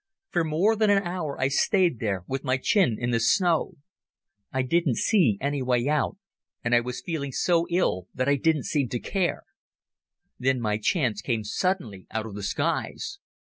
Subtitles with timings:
[0.31, 3.75] For more than an hour I stayed there with my chin in the snow.
[4.51, 6.17] I didn't see any way out,
[6.63, 9.43] and I was feeling so ill that I didn't seem to care.
[10.39, 13.19] Then my chance came suddenly out of the skies.